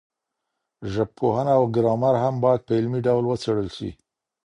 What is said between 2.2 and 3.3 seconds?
هم باید په علمي ډول